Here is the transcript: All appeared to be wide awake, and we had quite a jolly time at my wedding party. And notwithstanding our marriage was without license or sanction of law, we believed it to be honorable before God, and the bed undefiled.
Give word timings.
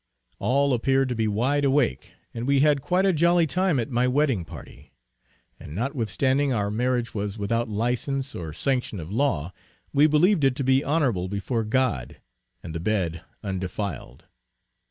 All 0.39 0.73
appeared 0.73 1.09
to 1.09 1.15
be 1.15 1.27
wide 1.27 1.63
awake, 1.63 2.13
and 2.33 2.47
we 2.47 2.61
had 2.61 2.81
quite 2.81 3.05
a 3.05 3.13
jolly 3.13 3.45
time 3.45 3.79
at 3.79 3.91
my 3.91 4.07
wedding 4.07 4.43
party. 4.45 4.93
And 5.59 5.75
notwithstanding 5.75 6.51
our 6.51 6.71
marriage 6.71 7.13
was 7.13 7.37
without 7.37 7.69
license 7.69 8.33
or 8.33 8.51
sanction 8.51 8.99
of 8.99 9.11
law, 9.11 9.53
we 9.93 10.07
believed 10.07 10.43
it 10.43 10.55
to 10.55 10.63
be 10.63 10.83
honorable 10.83 11.27
before 11.29 11.63
God, 11.63 12.17
and 12.63 12.73
the 12.73 12.79
bed 12.79 13.21
undefiled. 13.43 14.25